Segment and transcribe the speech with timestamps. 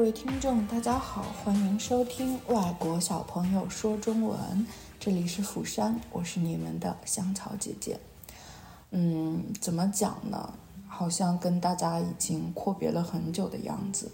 [0.00, 4.38] 各位听众，大家好，欢迎收听《外国小朋友说中文》，
[4.98, 8.00] 这里是釜山，我是你们的香草姐姐。
[8.92, 10.54] 嗯，怎么讲呢？
[10.88, 14.10] 好像跟大家已经阔别了很久的样子。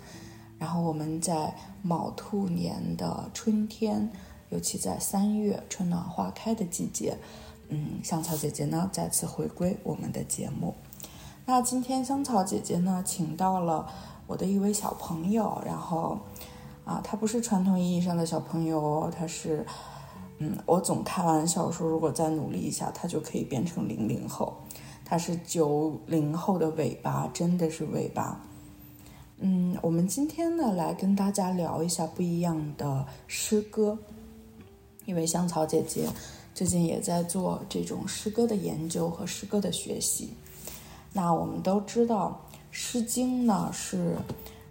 [0.59, 4.11] 然后我们在卯兔年的春天，
[4.49, 7.17] 尤其在三月春暖花开的季节，
[7.69, 10.75] 嗯，香草姐姐呢再次回归我们的节目。
[11.49, 13.89] 那今天香草姐姐呢，请到了
[14.27, 16.19] 我的一位小朋友，然后
[16.85, 19.65] 啊，他不是传统意义上的小朋友，他是，
[20.39, 24.57] 嗯，我总开玩笑说，如果再努力一下，他就可以变成零零后，
[25.05, 28.41] 他是九零后的尾巴，真的是尾巴。
[29.39, 33.99] 嗯，我们今天呢，来跟大家聊一下不一样的诗歌，
[35.05, 36.09] 因为香草姐姐
[36.55, 40.31] 最近也在做这种诗歌的研究和诗歌的学习。
[41.13, 42.41] 那我们都知道，
[42.79, 44.15] 《诗经》呢是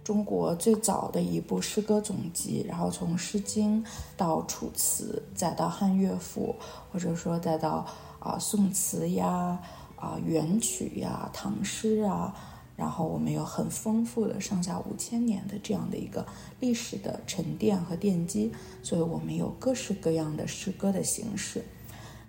[0.04, 3.82] 中国最早的一部诗歌总集，然后从《诗经》
[4.16, 6.54] 到《楚辞》，再到汉乐府，
[6.92, 7.84] 或者说再到
[8.20, 9.58] 啊宋词呀、
[9.96, 12.32] 啊元曲呀、唐诗啊，
[12.76, 16.24] 然后我们有很丰富的上下五千年的这样的一个
[16.60, 18.52] 历史的沉淀和奠基，
[18.84, 21.64] 所以我们有各式各样的诗歌的形式。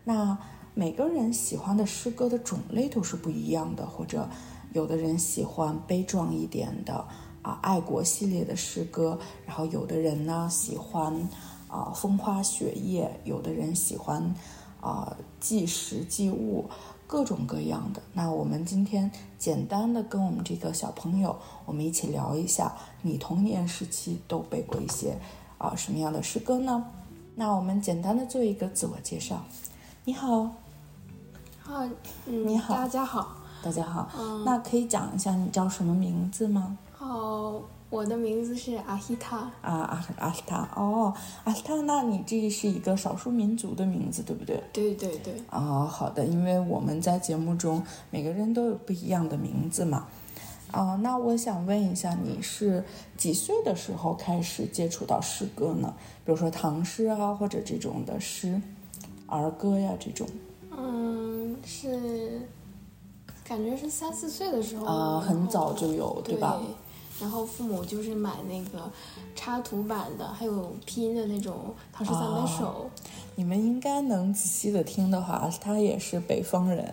[0.04, 0.36] 那
[0.74, 4.28] 每个人喜欢的诗歌的种类都是不一样的，或者
[4.74, 7.06] 有的人喜欢悲壮一点的
[7.42, 11.14] 啊爱国系列的诗歌，然后有的人呢喜欢
[11.68, 14.34] 啊风花雪月，有的人喜欢
[14.82, 16.70] 啊纪时纪物，
[17.08, 18.02] 各种各样的。
[18.14, 25.18] 那我们今天简单的跟我们这个小朋友，我们一起聊一下，你童年时期都背过一些
[25.58, 26.86] 啊什么样的诗歌呢？
[27.36, 29.44] 那我们简单的做一个自我介绍。
[30.06, 30.52] 你好。
[31.64, 31.90] 啊，
[32.26, 33.37] 嗯，你好大家好。
[33.64, 36.78] 大家好，嗯那可以讲一下你叫什么名字吗？
[37.00, 39.38] 哦，我的名字是阿希塔。
[39.38, 41.14] 啊，阿阿希塔哦，
[41.44, 44.64] 阿希塔，那你这是一个少数民族的名字，对不对？
[44.72, 50.08] 对对对，啊、好的，因为我们在节目中每个人都有不一样的名字嘛。
[50.72, 52.84] 啊、那我想问一下，你是
[53.16, 55.94] 几岁的时候开始接触到诗歌呢？
[56.24, 58.62] 比如说唐诗啊，或者这种的诗、
[59.28, 60.28] 儿歌呀这种。
[60.78, 62.42] 嗯，是，
[63.48, 64.86] 感觉是三四岁的时候。
[64.86, 66.60] 啊很早就有对对吧
[67.20, 68.90] 然后父母就是买那个
[69.36, 72.90] 插图版的，还有拼音的那种唐诗三百首。
[73.38, 76.92] 你们应该能仔细的听的话，他也是北方人。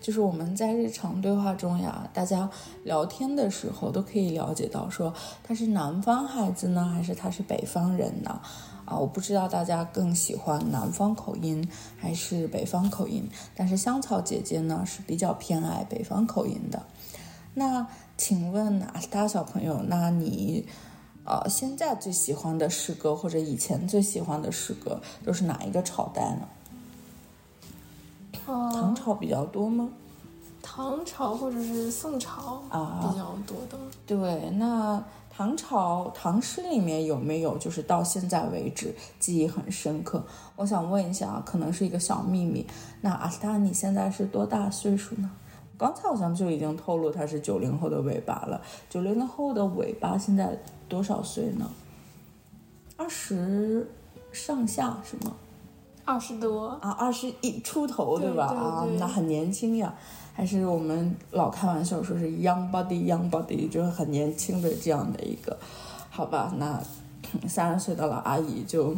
[0.00, 2.48] 就是我们在日常对话中呀，大家
[2.82, 5.12] 聊天的时候都可以了解到，说
[5.44, 8.40] 他是南方孩子呢，还是他是北方人呢？
[8.86, 16.82] 啊，我不知道大家更喜欢南方口音还是北方口音，但是香草姐姐呢是比较偏爱北方口音的。
[17.52, 17.86] 那
[18.16, 20.66] 请问阿斯塔小朋友，那你
[21.24, 26.48] 呃现在最喜欢的诗歌或者以前最喜欢的诗歌都是哪一个朝代呢？
[28.46, 29.88] 哦，唐朝比较多吗？
[30.60, 33.78] 唐朝或者是宋朝啊比较多的。
[34.06, 40.24] 对，那唐朝唐诗里面有没有就是到现在为止记忆很深刻？
[40.56, 42.66] 我想问一下啊，可能是一个小秘密。
[43.00, 45.30] 那阿斯塔你现在是多大岁数呢？
[45.82, 48.62] 刚才好像就已经透露他是九零后的尾巴了。
[48.88, 50.56] 九零后的尾巴现在
[50.88, 51.68] 多少岁呢？
[52.96, 53.90] 二十
[54.30, 55.34] 上下是吗？
[56.04, 58.20] 二十多，啊，二十一出头吧？
[58.22, 59.92] 对吧啊，那很年轻呀。
[60.32, 65.58] 还是我们老开玩笑说是 young body young body，就是很年轻的这样的一个，
[66.10, 66.54] 好吧？
[66.58, 66.80] 那
[67.48, 68.96] 三十岁的老阿姨就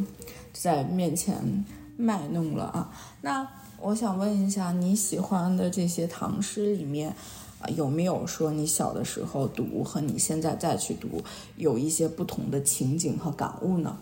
[0.52, 1.64] 在面前
[1.96, 2.92] 卖弄了啊。
[3.22, 3.48] 那
[3.84, 7.14] 我想问一下，你喜欢的这些唐诗里面，
[7.60, 11.22] 啊，有没有说你小的时候读和你现在再去读
[11.56, 13.98] 有一些不同的情景和感悟呢？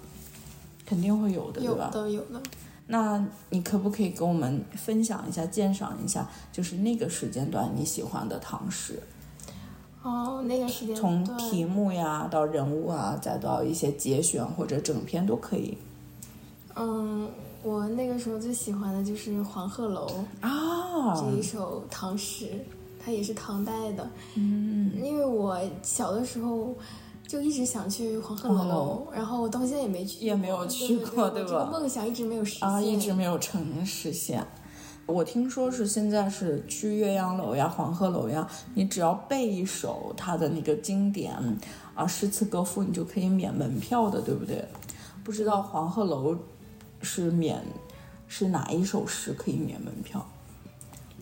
[0.86, 1.90] 肯定会有的，对有吧？
[1.92, 2.40] 的有的。
[2.86, 9.02] 那你可不可以跟我们分享一下、鉴赏一下，就是那个时间段你喜欢的唐诗，
[10.02, 15.76] 哦，那个时间从题目呀到人物啊，再到一些节选或者整篇都可以
[16.76, 17.28] 嗯，
[17.62, 20.06] 我那个时候最喜欢的就是《黄鹤楼》
[20.46, 21.14] 啊。
[21.14, 22.48] 这一首唐诗，
[22.98, 24.08] 它也是唐代的。
[24.34, 26.74] 嗯，因为我小的时候
[27.26, 34.44] 就一直想去黄鹤楼，楼然后我到现在也没去，也没有去过对对吧这个梦想一直没有实现，啊，一直没有成实现。
[35.06, 41.34] 我听说是现在是去岳阳楼呀、黄鹤楼呀，你只要背一首它的那个经典
[41.94, 44.64] 啊诗词歌赋，你就可以免门票的，对不对？
[45.24, 46.36] 不知道黄鹤楼
[47.02, 47.62] 是免
[48.28, 50.24] 是哪一首诗可以免门票？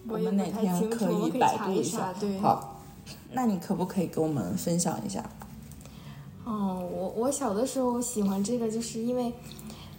[0.09, 1.81] 我我们哪天可以查百度下。
[1.81, 2.81] 一下对好，
[3.33, 5.29] 那你可不可以给我们分享一下？
[6.45, 9.33] 哦，我我小的时候喜欢这个，就是因为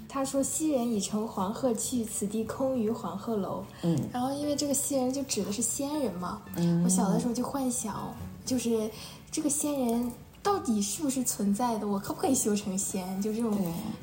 [0.09, 3.63] 他说昔人已乘黄鹤去，此地空余黄鹤楼。
[3.83, 8.13] 嗯，然后因为这个昔人就指的是仙人嘛，嗯我小的时候就幻想，
[8.43, 8.89] 就是
[9.31, 10.11] 这个仙人
[10.43, 13.21] 到底是不是存在的，我可不可以修成仙？
[13.21, 13.55] 就这种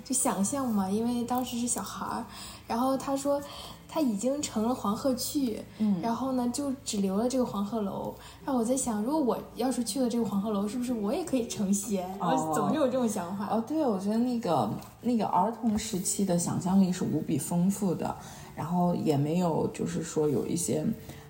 [0.04, 2.24] 就想象嘛，因为当时是小孩儿，
[2.66, 3.40] 然后他说
[3.88, 8.14] 他已经成了黄鹤去，嗯然后呢就只留了这个黄鹤楼。
[8.44, 12.08] 然后我在想，如果我要是去了这个黄鹤楼，是不是我也可以成仙？
[12.20, 13.48] 哦我总是有这种想法。
[13.50, 14.70] 哦，对，我觉得那个
[15.00, 18.14] 那个儿童时期的想象力是无比丰富的，
[18.54, 20.86] 然后也没有就是说有一些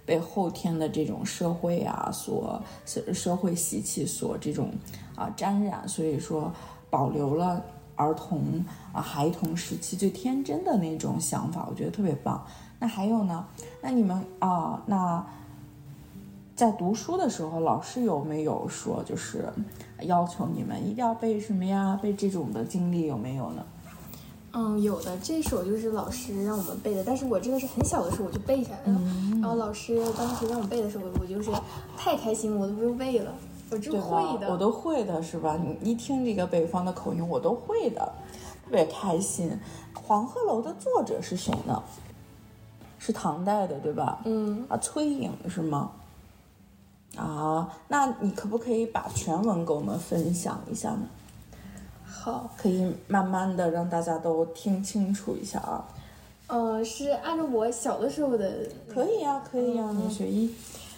[0.09, 2.59] 被后天的这种社会啊所
[3.13, 4.71] 社会习气所这种
[5.15, 6.51] 啊沾染，所以说
[6.89, 7.63] 保留了
[7.95, 12.43] 儿童啊孩童时期最天真的那种想法，我觉得特别棒。
[12.79, 13.45] 那还有呢？
[13.83, 15.27] 那你们啊，那
[16.57, 19.53] 在读书的时候，老师有没有说就是
[20.01, 22.01] 要求你们一定要背什么呀？
[22.03, 23.63] 背这种的经历有没有呢？
[24.53, 28.99] 嗯，有的这首就是老师让我们背的，但是我这个是很小的时候我就背下来了。
[29.01, 31.51] 嗯然后老师当时让我背的时候，我就是
[31.97, 33.33] 太开心，我都不用背了，
[33.71, 34.39] 我就会？
[34.39, 34.51] 的。
[34.51, 35.57] 我都会的，是吧？
[35.57, 38.01] 你一听这个北方的口音，我都会的，
[38.65, 39.59] 特别开心。
[39.95, 41.83] 黄鹤楼的作者是谁呢？
[42.99, 44.21] 是唐代的，对吧？
[44.25, 45.93] 嗯，啊，崔颖是吗？
[47.17, 51.03] 啊，那你可不可以把全文给我们分享一下呢？
[52.21, 55.87] 好，可以慢慢的让大家都听清楚一下啊。
[56.49, 58.53] 呃，是按照我小的时候的，
[58.93, 60.53] 可以呀、可以呀、嗯你学医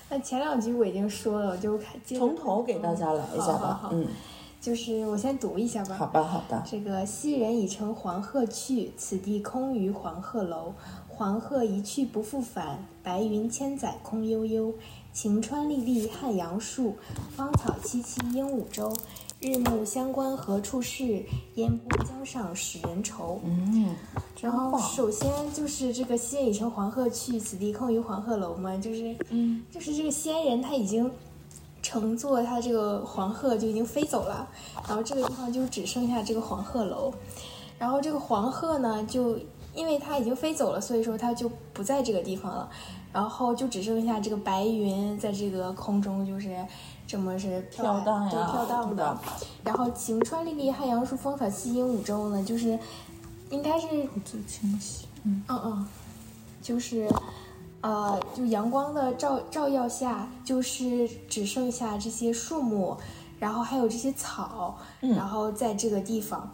[0.08, 3.78] 那前两句我已经说了，我就开接从头给大家来一下好好吧。
[3.82, 4.06] 好嗯，
[4.60, 5.94] 就是我先读一下吧。
[5.96, 6.62] 好吧，好的。
[6.64, 10.72] 这个昔人已乘黄鹤去，此地空余黄鹤楼。
[11.08, 14.72] 黄鹤一去不复返，白云千载空悠悠。
[15.12, 16.96] 晴川历历汉阳树，
[17.36, 18.92] 芳草萋萋鹦鹉洲。
[19.40, 21.24] 日暮乡关何处是？
[21.54, 23.40] 烟波江上使人愁。
[23.44, 23.96] 嗯，
[24.36, 24.80] 真然后棒。
[24.80, 31.10] 首先就是这个“仙已乘黄鹤去，此地空余黄鹤楼”嘛，就是，嗯，就是这个仙人他已经
[31.82, 34.46] 乘坐他这个黄鹤就已经飞走了，
[34.86, 37.12] 然后这个地方就只剩下这个黄鹤楼，
[37.78, 39.38] 然后这个黄鹤呢，就
[39.74, 42.70] 因为它已经飞走了，所以说它就不在这个地方了，
[43.12, 46.56] 然后就只剩下这个白云在这个空中就是
[47.06, 49.18] 这么是飘荡呀飘荡的，
[49.64, 52.78] 然后晴川历历汉阳树，芳草萋萋鹦鹉洲呢，就是
[53.50, 55.06] 应该是不自清晰。
[55.24, 55.86] 嗯，嗯嗯，
[56.62, 57.08] 就是，
[57.80, 62.96] 呃，就阳光的照照耀下，就是只剩下这些树木，
[63.38, 66.48] 然后还有这些草，嗯然后在这个地方，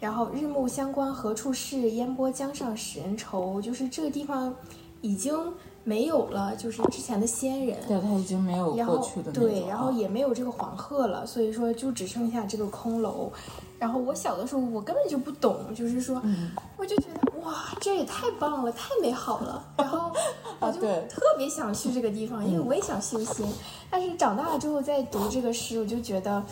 [0.00, 1.90] 然后日暮乡关何处是？
[1.90, 3.60] 烟波江上使人愁。
[3.60, 4.54] 就是这个地方
[5.00, 5.36] 已经
[5.84, 7.76] 没有了，就是之前的仙人。
[7.86, 13.30] 对，他已经没有然后过去的对，然后啊也没有这个黄鹤了，所以说就只剩下这个空楼。
[13.78, 19.64] 然后我小的时候我根本就不懂，就是说，嗯我就觉得哇，这也太棒了，太美好了。
[19.78, 20.10] 然后
[20.58, 23.46] 我就特别想去这个地方，因为我也想修仙。
[23.88, 26.42] 但是长大了之后再读这个诗，我就觉得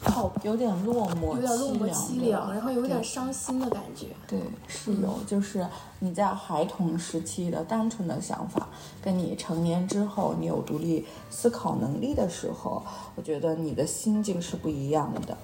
[0.00, 4.08] 好有点落寞，有点落寞凄凄凉，然后有点对伤心的感觉。
[4.28, 4.38] 对，
[4.68, 5.66] 是有，就是
[5.98, 8.68] 你在孩童时期的单纯的想法，
[9.02, 12.82] 跟你成年之后你有独立思考能力的时候，
[13.16, 15.36] 我觉得你的心境是不一样的。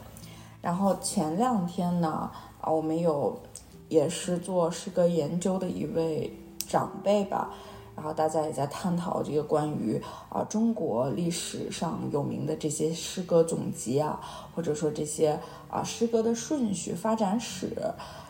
[0.61, 2.31] 然后前两天呢，
[2.61, 3.41] 啊，我们有
[3.89, 6.33] 也是做诗歌研究的一位
[6.69, 7.51] 长辈吧，
[7.95, 14.21] 然后大家也在探讨这个关于啊中国历史上有名的这些诗歌总集啊，
[14.55, 15.39] 或者说这些
[15.71, 17.77] 啊诗歌的顺序发展史，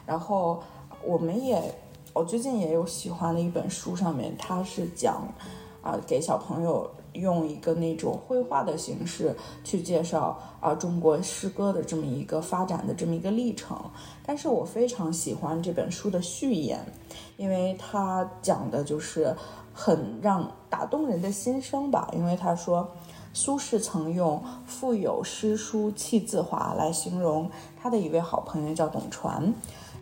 [0.04, 0.62] 然后
[1.04, 1.74] 我们也
[2.12, 5.26] 我最近也有喜欢的一本书，上面它是讲
[5.80, 13.78] 啊给小朋友用一个那种绘画的形式去介绍啊中国诗歌的这么一个发展的这么一个历程。
[14.24, 16.78] 但是我非常喜欢这本书的序言，
[17.36, 19.34] 因为它讲的就是
[19.74, 22.08] 很让打动人的心声吧。
[22.12, 22.88] 因为他说，
[23.32, 27.50] 苏轼曾用“腹有诗书气自华”来形容
[27.80, 29.52] 他的一位好朋友叫董传。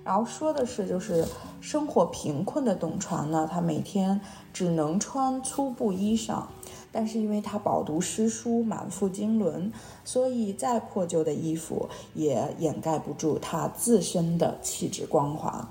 [0.03, 1.27] 然后说的是，就是
[1.61, 4.21] 生活贫困的董传呢，他每天
[4.53, 6.43] 只能穿粗布衣裳，
[6.93, 9.73] 但是因为他饱读诗书，满腹经纶，
[10.05, 15.69] 所以再破旧的衣服也掩盖不住他自身的气质光华。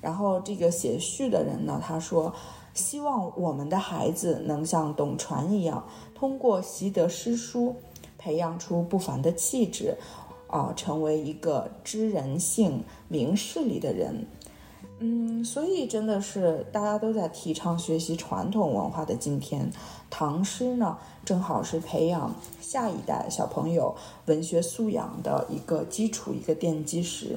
[0.00, 2.34] 然后这个写序的人呢，他说，
[2.74, 7.76] 希望我们的孩子能像董传一样，通过习得诗书，
[8.18, 9.96] 培养出不凡的气质，
[10.48, 14.26] 啊，成为一个知人性、明事理的人。
[15.04, 19.68] 嗯，所以真的是大家都在提倡学习传统文化的今天，
[20.08, 23.92] 唐诗呢正好是培养下一代小朋友
[24.26, 27.36] 文学素养的一个基础，一个奠基石。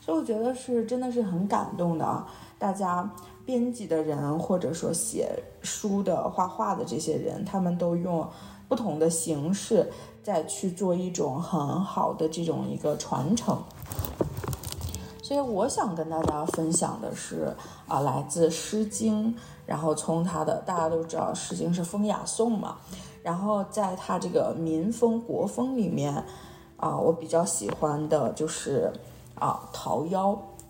[0.00, 2.26] 所以我觉得是真的是很感动的啊！
[2.58, 3.08] 大家
[3.46, 5.30] 编辑的人或者说写
[5.62, 8.28] 书的、画画的这些人，他们都用
[8.68, 9.88] 不同的形式
[10.20, 13.56] 再去做一种很好的这种一个传承。
[15.24, 17.56] 所以我想跟大家分享的是
[17.88, 19.32] 啊，来自《诗经》，
[19.64, 22.76] 然后从它的大家都知道，《诗经》是风雅颂嘛，
[23.22, 26.22] 然后在它这个民风国风里面
[26.76, 28.92] 啊，我比较喜欢的就是
[29.36, 30.10] 啊《桃夭》，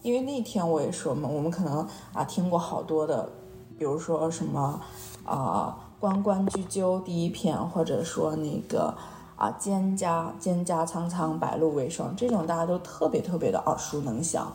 [0.03, 3.29] 因为那天我也说嘛，我们可能啊听过好多的，
[3.77, 4.81] 比如说什么
[5.25, 8.95] 啊“关关雎鸠”第一篇，或者说那个。
[9.37, 14.53] 啊，蒹葭蒹葭苍苍，白露为霜，这种大家都特别特别的耳熟能详。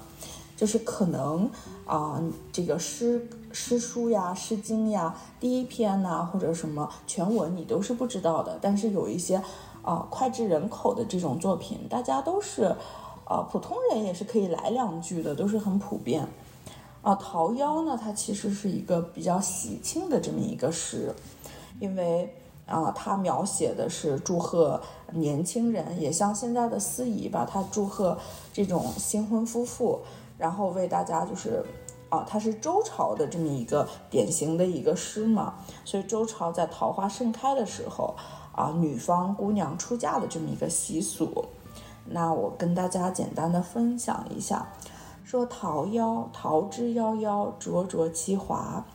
[0.55, 1.49] 就是可能
[1.85, 2.21] 啊，
[2.51, 8.57] 这个诗诗书呀、诗经呀，第一篇呐，或者什么全文你都是不知道的。
[8.61, 9.41] 但是有一些
[9.81, 12.75] 啊脍炙人口的这种作品，大家都是
[13.23, 16.27] 啊普通人也是可以来两句的，都是很普遍。
[17.01, 21.13] 啊，《桃夭》呢，它其实是一个比较喜庆的这么一个诗，
[21.79, 22.33] 因为。
[22.69, 24.79] 啊，他描写的是祝贺
[25.11, 28.15] 年轻人，也像现在的司仪吧，他祝贺
[28.53, 29.99] 这种新婚夫妇，
[30.37, 31.65] 然后为大家就是，
[32.09, 38.15] 啊，他是周朝的这么一个典型的一个诗嘛，所以周朝在桃花盛开的时候，
[38.55, 41.45] 啊，女方姑娘出嫁的这么一个习俗，
[42.05, 44.71] 那我跟大家简单的分享一下，
[45.23, 48.85] 说桃夭，桃之夭夭，灼灼其华。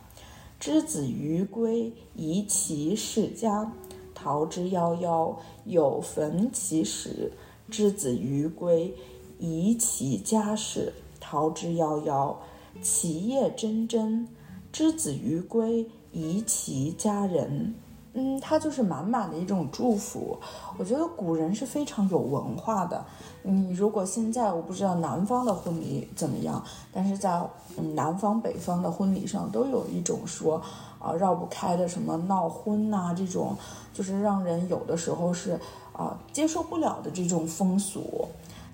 [0.59, 3.71] 之子于归，宜其室家。
[4.13, 5.35] 桃之夭夭，
[5.65, 7.31] 有逢其始。
[7.69, 8.93] 之子于归，
[9.37, 10.93] 宜其家室。
[11.19, 12.35] 桃之夭夭，
[12.81, 14.25] 其叶蓁蓁。
[14.71, 17.75] 之子于归，宜其家人。
[18.17, 20.39] 嗯，它就是满满的一种祝福。
[20.77, 23.03] 我觉得古人是非常有文化的。
[23.43, 27.41] 你如果现在我不知道南方的婚礼怎么样，但是在
[27.75, 30.61] 嗯南方北方的婚礼上都有一种说
[30.97, 33.53] 啊绕不开的什么闹婚呐这种，
[33.93, 35.59] 就是让人有的时候是
[35.91, 38.25] 啊接受不了的这种风俗。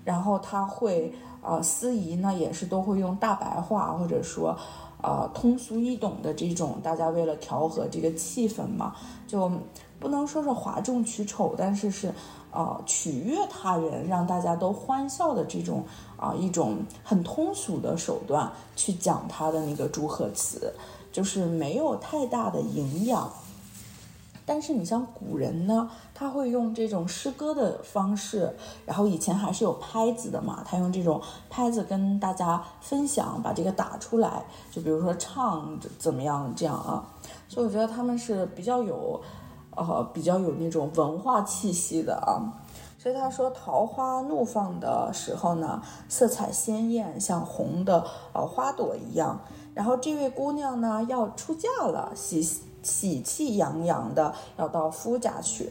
[0.04, 4.56] 然后他会啊司仪呢也是都会用大白话或者说。
[5.02, 8.94] 呃，通俗易懂的这种，大家为了调和这个气氛嘛，
[9.26, 9.50] 就
[9.98, 12.14] 不能说是哗众取宠，但是是，
[12.52, 15.84] 呃，取悦他人，让大家都欢笑的这种
[16.16, 20.72] 啊，一种很通俗的手段去讲他的那个祝贺词，
[21.10, 23.30] 就是没有太大的营养。
[24.44, 25.88] 但是你像古人呢，
[26.22, 28.54] 他会用这种诗歌的方式，
[28.86, 37.04] 然后以前还是有拍子的嘛，他用这种拍子跟大家分享，把这个打出来，就比如说唱怎么样这样啊，
[37.48, 39.20] 所以我觉得他们是比较有，
[39.74, 42.38] 呃，比较有那种文化气息的啊。
[42.96, 49.40] 所以他说桃花怒放的时候呢，色彩鲜艳，像红的呃花朵一样。
[49.74, 52.60] 然后这位姑娘呢要出嫁了，喜。
[52.84, 55.70] 喜气洋洋的要到夫家去，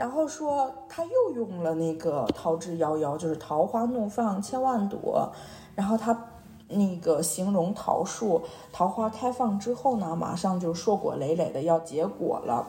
[0.00, 5.30] 然后说他又用了那个桃之夭夭，就是桃花怒放千万朵，
[5.74, 6.18] 然后他
[6.68, 8.40] 那个形容桃树
[8.72, 12.66] 桃花开放之后呢，马上就硕果累累的要结果了。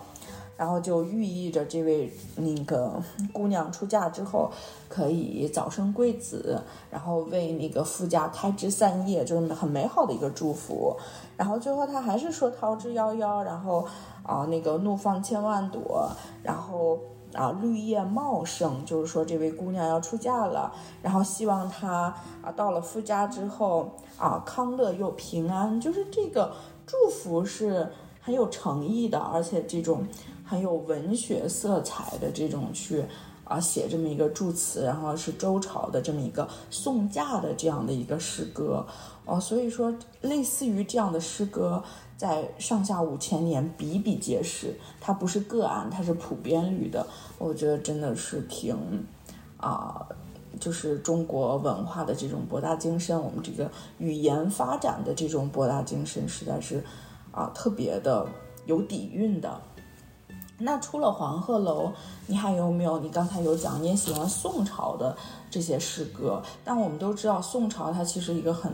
[0.57, 3.01] 然后就寓意着这位那个
[3.33, 4.51] 姑娘出嫁之后
[4.88, 6.61] 可以早生贵子，
[6.91, 10.95] 然后为那个夫家开枝散叶，就是很美好的一个祝福。
[11.35, 13.88] 然后最后他还是说桃之夭夭，然后
[14.21, 16.07] 啊那个怒放千万朵，
[16.43, 17.00] 然后
[17.33, 26.51] 啊绿叶茂盛，就是说这位姑娘要出嫁了，然后希望她啊到了夫家之后啊康乐又平安，就是这个
[26.85, 30.05] 祝福是很有诚意的，而且这种。
[30.43, 33.05] 很有文学色彩的这种去
[33.51, 38.86] 啊写这么一个祝词，然后是周朝的这么一个送嫁的这样的一个诗歌
[39.25, 41.84] 哦，所以说类似于这样的诗歌，
[42.15, 47.05] 在上下五千年比比皆是，它不是个案，它是普遍率的。
[47.38, 49.05] 我觉得真的是挺
[49.58, 50.08] 啊，
[50.58, 56.81] 就是中国文化的这种博大精深，我们这个语言发展的这种博大精深，实在是
[57.34, 58.25] 啊特别的
[58.65, 59.60] 有底蕴的。
[60.63, 61.91] 那除了黄鹤楼，
[62.27, 63.00] 你还有没有？
[63.00, 65.15] 你刚才有讲，你也喜欢宋朝的
[65.50, 66.41] 这些诗歌。
[66.63, 68.72] 但我们都知道，宋朝它其实一个很，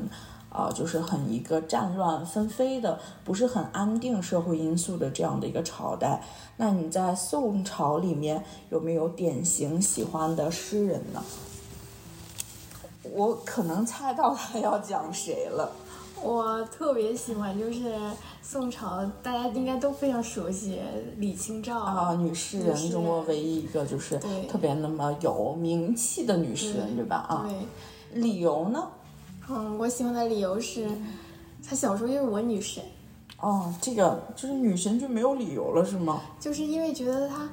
[0.50, 6.22] 啊，就是很一个战乱纷飞的，不是很安定社会因素的这样的一个朝代。
[6.58, 11.24] 那你在宋朝里面有没有典型喜欢的诗人呢？
[13.14, 15.72] 我可能猜到他要讲谁了。
[16.22, 17.96] 我特别喜欢，就是
[18.42, 20.80] 宋朝，大家应该都非常熟悉
[21.18, 24.20] 李清照啊，女诗人，中国唯一一个就是
[24.50, 27.18] 特别那么有名气的女诗人，对吧？
[27.30, 28.22] 啊，对。
[28.22, 28.88] 理由呢？
[29.50, 30.88] 嗯，我喜欢的理由是，
[31.68, 32.84] 她小时候就是我女神。
[33.40, 36.22] 哦，这个就是女神就没有理由了，是吗？
[36.40, 37.48] 就是因为觉得她。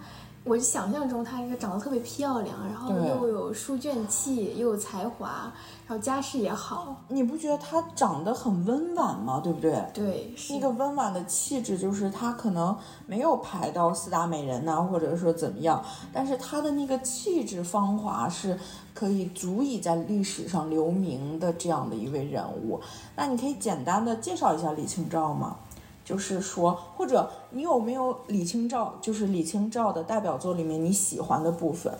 [0.44, 5.50] 我想象中她应该长得特别漂亮，然后又有书卷气，又有才华，
[5.86, 6.94] 然后家世也好。
[7.08, 9.40] 你不觉得她长得很温婉吗？
[9.42, 9.82] 对不对？
[9.94, 15.82] 对，那个温婉的气质，就是她可能没有排到四大美人呐，或者说怎么样，
[16.12, 18.58] 但是她的那个气质芳华是
[18.92, 22.78] 可以足以在历史上留名的这样的一位人物。
[23.16, 25.56] 那你可以简单的介绍一下李清照吗？
[26.04, 28.94] 就是说，或者你有没有李清照？
[29.00, 31.96] 就是李清照的代表作里面你喜欢的部分？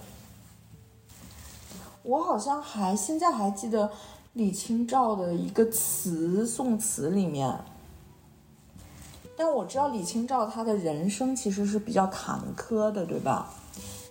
[2.02, 3.90] 我好像还现在还记得
[4.34, 7.58] 李清照的一个词，宋词里面。
[9.34, 13.50] 但我知道李清照她的人生其实是比较坎坷的，对吧？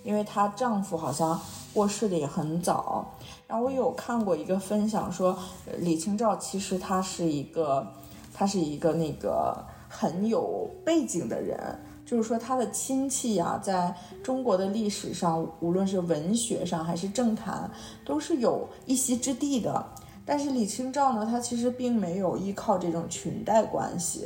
[0.04, 1.40] 因为她丈夫好像
[1.72, 3.14] 过世的也很早。
[3.48, 5.38] 然后我有看过一个分享说，
[5.78, 7.86] 李清照其实她是一个，
[8.34, 9.64] 她是一个那个。
[9.96, 11.56] 很有背景的人，
[12.04, 17.70] 就是说他的亲戚呀，在中国的历史上，无论是文学上还是政坛，
[18.04, 19.86] 都是有一席之地的。
[20.26, 24.26] 但是李清照呢，她其实并没有依靠这种裙带关系，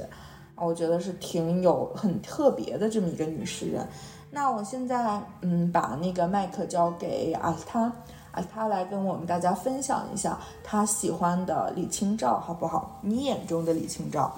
[0.56, 3.86] 啊，我觉得是挺有很特别的这么一个女诗人。
[4.32, 7.92] 那我现在嗯，把那个麦克交给阿斯他，
[8.32, 13.00] 阿他来跟我们大家分享一下他喜欢的李清照，好不好？
[13.02, 14.34] 你眼中的李清照。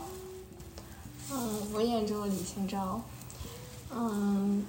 [1.32, 3.00] 嗯，我眼中的李清照，
[3.96, 4.66] 嗯，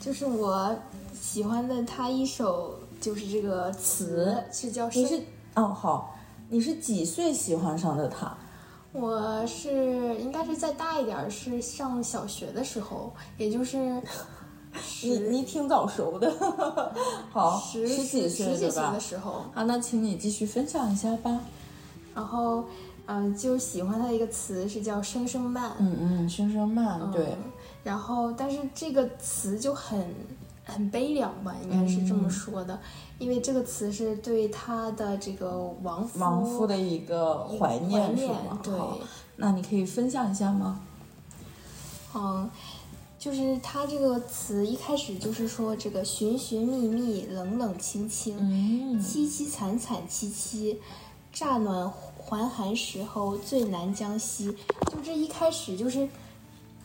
[0.00, 0.74] 就是我
[1.18, 5.22] 喜欢的他一首，就是这个词是叫你是
[5.54, 6.14] 哦好，
[6.50, 8.36] 你是几岁喜欢上的他？
[8.92, 13.78] 我是应该是再大一点，是上小学的时候，也就是
[15.02, 16.30] 你你挺早熟的，
[17.32, 18.92] 好十十几岁对吧？
[18.92, 21.40] 的时候啊，那请你继续分享一下吧，
[22.14, 22.64] 然后。
[23.06, 25.72] 嗯，就喜欢他的一个词是叫“声声慢”。
[25.80, 27.36] 嗯嗯，声声慢，对。
[27.82, 30.06] 然后，但是这个词就很
[30.64, 32.78] 很悲凉吧，应该是这么说的，
[33.18, 38.60] 因为这个词是对他的这个亡夫亡夫的一个怀念，是吗？
[38.62, 38.72] 对。
[39.36, 40.80] 那你可以分享一下吗？
[42.14, 42.48] 嗯，
[43.18, 48.38] 就是他这个词一开始就是说这个寻寻觅觅，冷冷清清，
[49.02, 50.80] 凄凄惨惨戚戚，
[51.32, 51.92] 乍暖。
[52.24, 54.56] 还寒时候最难将息，
[54.90, 56.08] 就这一开始就是，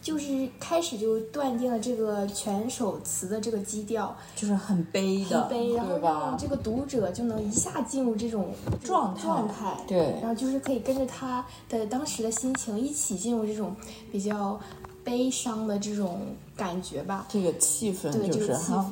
[0.01, 13.73] 就是开始就断定了这个全首词的这个基调，就是很悲的，悲，然后让这个读者就能一下进入这种状态，状态，对，然后就是可以跟着他的当时的心情一起进入这种
[14.11, 14.59] 比较
[15.03, 16.21] 悲伤的这种
[16.57, 18.91] 感觉吧，这个气氛，对，这个气氛，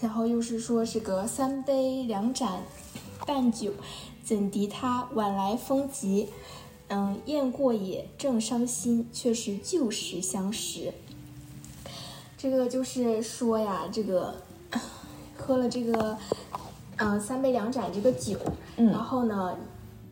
[0.00, 2.60] 然后又是说这个三杯两盏
[3.24, 3.70] 淡酒。
[4.24, 6.28] 怎敌他晚来风急？
[6.88, 10.92] 嗯，雁过也，正伤心，却是旧时相识。
[12.36, 14.34] 这个就是说呀，这个
[15.36, 16.16] 喝了这个，
[16.96, 18.38] 嗯，三杯两盏这个酒，
[18.76, 19.56] 然后呢，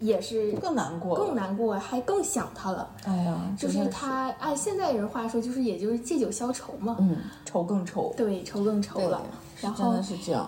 [0.00, 2.90] 也是更难过，更难过，还更想他了。
[3.04, 6.96] 哎呀，就是他按现在人话说，就是也就是借酒消愁嘛。
[7.00, 8.12] 嗯，愁更愁。
[8.16, 9.22] 对，愁更愁了。
[9.62, 9.94] 然后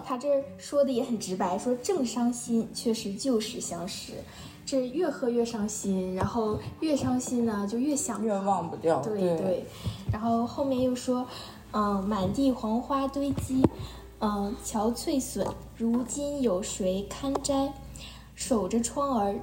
[0.04, 4.14] 他这说的也很直白，说正伤心，却是旧时相识。
[4.66, 9.00] 这越喝越伤心，然后越伤心呢，就越想，越忘不掉。
[9.02, 9.64] 对对。
[10.10, 11.26] 然后后面又说，
[11.72, 13.62] 嗯，满地黄花堆积，
[14.20, 15.46] 嗯，憔悴损，
[15.76, 17.72] 如今有谁堪摘？
[18.34, 19.38] 守着窗儿，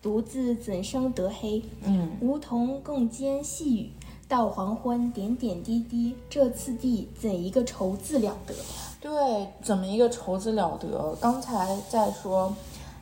[0.00, 1.62] 独自怎生得黑？
[1.84, 3.90] 嗯，梧桐更兼细雨，
[4.26, 8.54] 到黄昏点点滴滴，这次第怎一个愁字了得？
[9.02, 11.12] 对，怎么一个愁字了得？
[11.20, 12.54] 刚才在说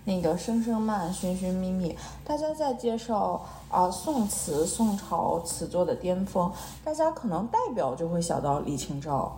[0.07, 6.51] 那个声声慢，寻寻觅觅，大家在介绍啊宋词，宋朝词作的巅峰，
[6.83, 9.31] 大家可能代表就会想到李清照。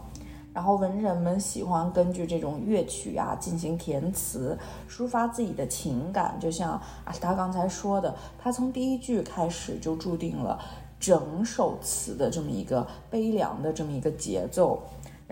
[0.54, 4.56] 然后文人们喜欢根据这种乐曲啊进行填词，
[4.88, 6.38] 抒发自己的情感。
[6.38, 10.60] 就像啊他刚才说的，他从第一句开始就注定了
[11.00, 14.80] 整首词的这么一个悲凉的这么一个节奏。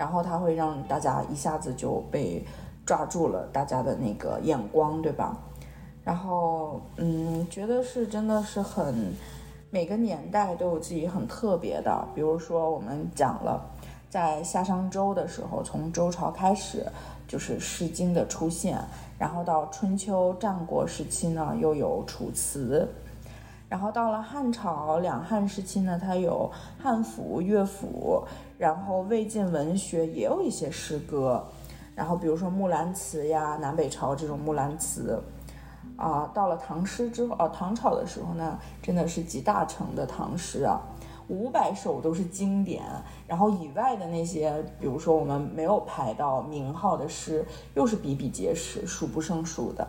[0.01, 2.43] 然后他会让大家一下子就被
[2.87, 5.37] 抓住了大家的那个眼光，对吧？
[6.03, 9.13] 然后，嗯，觉得是真的是很
[9.69, 12.09] 每个年代都有自己很特别的。
[12.15, 13.63] 比如说，我们讲了
[14.09, 16.87] 在夏商周的时候，从周朝开始
[17.29, 18.79] 就是《诗经》的出现，
[19.19, 22.89] 然后到春秋战国时期呢，又有《楚辞》，
[23.71, 26.51] 然后到了汉朝两汉时期呢，它有
[26.83, 28.25] 汉赋、乐府，
[28.59, 31.47] 然后魏晋文学也有一些诗歌，
[31.95, 35.23] 然后比如说《木兰辞》呀，南北朝这种《木兰辞》，
[36.03, 40.81] 啊，到了唐诗之后，哦，唐朝的时候呢，真的是集大成的唐诗啊，
[41.29, 42.83] 五百首都是经典，
[43.29, 49.87] 然后以外的那些，比如说我们没有排到名号的诗，又是比比皆是，数不胜数的。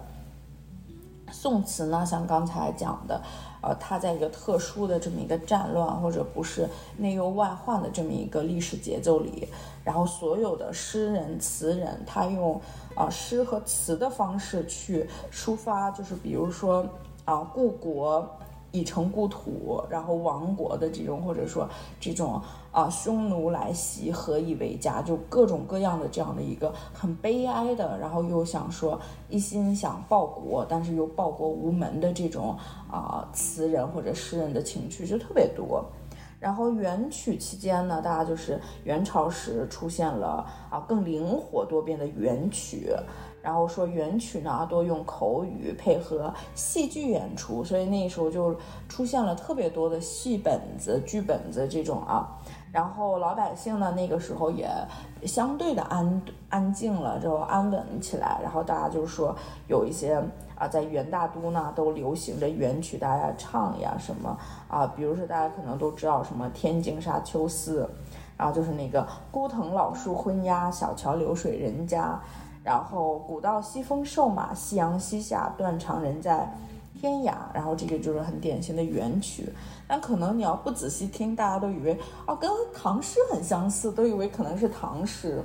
[1.32, 3.20] 宋词呢，像刚才讲的。
[3.62, 9.47] 呃，他在一个特殊的这么一个战乱或者不是内忧外患的这么一个历史节奏里，
[9.84, 12.60] 然后所有的诗人词人，他用
[12.95, 16.86] 啊诗和词的方式去抒发，就是比如说
[17.26, 18.28] 啊故国。
[18.71, 21.67] 已成故土，然后亡国的这种，或者说
[21.99, 25.01] 这种啊，匈奴来袭，何以为家？
[25.01, 32.55] 就各种各样的这样的一个很悲哀的，然后又想说一心想报国，但是又报国无门的这种
[32.89, 35.86] 啊词人或者诗人的情绪就特别多。
[36.39, 42.89] 然后元曲期间呢，大家就是元朝时出现了啊更灵活多变的元曲。
[43.41, 48.56] 然后说元曲呢多用口语配合戏剧演出，所以那时候就
[48.88, 52.38] 出现了特别多的戏本子、剧本子这种啊。
[52.71, 54.69] 然后老百姓呢那个时候也
[55.25, 58.39] 相对的安安静了，就安稳起来。
[58.41, 59.36] 然后大家就说
[59.67, 60.23] 有一些
[60.56, 64.38] 啊在元大都呢都流行着元曲，大家唱呀什么
[64.69, 67.84] 啊，比如说大家可能都知道什么《天净沙·秋思》，
[68.38, 72.17] 然后就是那个孤藤老树昏鸦，小桥流水人家。
[72.63, 76.47] 然后古道西风瘦马，夕阳西下，断肠人在
[77.00, 77.34] 天涯。
[77.54, 79.52] 然后这个就是很典型的元曲，
[79.88, 81.97] 但可能你要不仔细听，大家都以为
[82.28, 85.43] 哦，跟唐诗很相似，都以为可能是唐诗。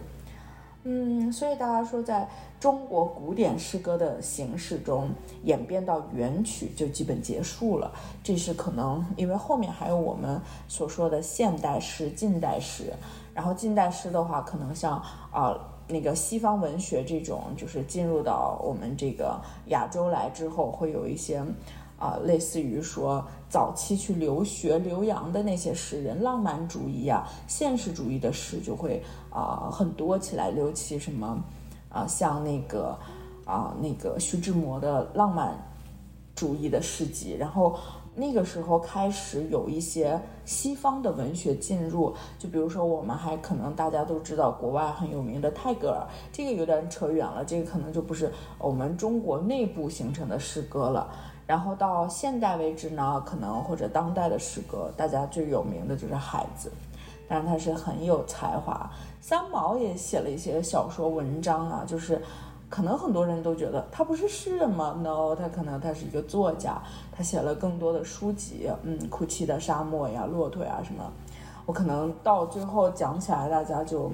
[0.85, 2.29] 嗯，所以大家说，在
[2.61, 5.09] 中国古典诗歌的形式中，
[5.45, 7.91] 演变到元曲就基本结束了。
[8.23, 12.93] 这是可能因为后面还有我们所说的现代诗、近代诗。
[13.33, 15.59] 然后近代诗的话，可能像啊。
[15.89, 21.45] 那个西方文学这种，就是进入到我们这个亚洲来之后，会有一些，
[21.99, 31.39] 啊，类似于说早期去留学留洋的那些诗人，浪漫主义啊、现实主义的诗就会啊很多起来，尤其什么
[31.89, 32.99] 啊，像那个
[33.45, 35.57] 啊那个徐志摩的浪漫
[36.35, 37.79] 主义的诗集，然后。
[38.19, 51.09] 那个时候开始有一些西方的文学进入，就比如说我们还可能大家都知道国外很有名的泰戈尔，这个有点扯远了，这个可能就不是我们中国内部形成的诗歌了。
[51.47, 56.73] 然后到现代为止呢，可能或者当代的诗歌，大家最有名的就是海子，
[57.29, 58.91] 但是他是很有才华。
[59.21, 62.23] 三毛也写了一些小说文章啊，就是。
[62.69, 71.11] 可能很多人都觉得他不是诗人吗？No，他可能他是一个作家，他写了更多的书籍，嗯，哭泣的沙漠呀，骆驼呀什么。
[71.65, 74.11] 我可能到最后讲起来，大家就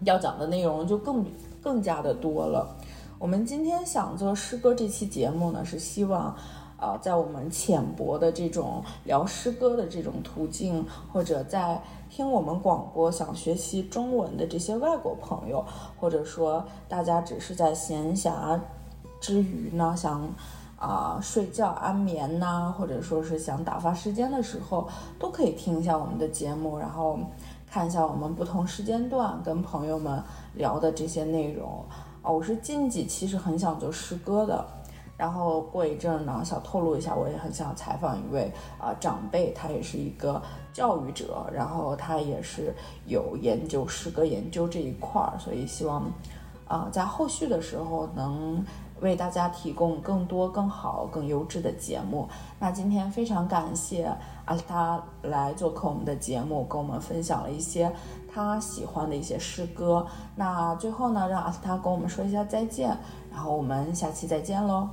[0.00, 1.24] 要讲的内容就更
[1.62, 2.76] 更加的多了。
[3.18, 6.36] 我们今天想做诗歌这期节目呢，是希望。
[6.78, 15.64] 啊，在我们浅薄的这种聊诗歌的这种途径，或者在听我们广播想学习中文的这些外国朋友，
[15.98, 18.60] 或者说大家只是在闲暇
[19.20, 20.28] 之余呢，想
[20.78, 24.86] 啊睡觉安眠呐，或者说是想打发时间的时候，
[25.18, 27.18] 都可以听一下我们的节目，然后
[27.66, 31.82] 看一下我们不同时间段跟朋友们聊的这些内容。
[32.20, 34.75] 啊，我是近几期是很想做诗歌的。
[35.16, 42.74] 然后过一阵呢，想透露一下，我也很想采访一位啊长辈，他也是一个教育者，然后他也是
[43.06, 46.04] 有研究诗歌研究这一块儿，所以希望
[46.68, 48.62] 啊在后续的时候能
[49.00, 52.28] 为大家提供更多、更好、更优质的节目。
[52.58, 54.10] 那今天非常感谢
[54.44, 57.90] 阿斯塔来做客我们的节目，跟我们分享了一些
[58.30, 60.06] 他喜欢的一些诗歌。
[60.34, 62.94] 那最后呢，让阿斯塔跟我们说一下再见，
[63.30, 64.86] 然后我们下期再见喽。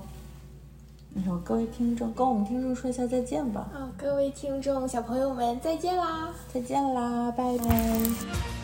[1.16, 3.70] 你说各位听众，跟我们听众说一下再见吧。
[3.74, 6.30] 啊，各位听众小朋友们，再见啦！
[6.52, 8.63] 再见啦，拜拜。